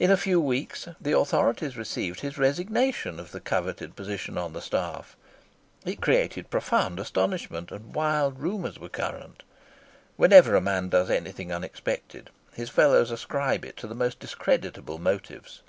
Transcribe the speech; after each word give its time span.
In 0.00 0.10
a 0.10 0.16
few 0.16 0.40
weeks 0.40 0.88
the 1.00 1.16
authorities 1.16 1.76
received 1.76 2.22
his 2.22 2.38
resignation 2.38 3.20
of 3.20 3.30
the 3.30 3.38
coveted 3.38 3.94
position 3.94 4.36
on 4.36 4.52
the 4.52 4.60
staff. 4.60 5.16
It 5.86 6.00
created 6.00 6.50
profound 6.50 6.98
astonishment, 6.98 7.70
and 7.70 7.94
wild 7.94 8.40
rumours 8.40 8.80
were 8.80 8.88
current. 8.88 9.44
Whenever 10.16 10.56
a 10.56 10.60
man 10.60 10.88
does 10.88 11.08
anything 11.08 11.52
unexpected, 11.52 12.30
his 12.52 12.68
fellows 12.68 13.12
ascribe 13.12 13.64
it 13.64 13.76
to 13.76 13.86
the 13.86 13.94
most 13.94 14.18
discreditable 14.18 14.98
motives. 14.98 15.62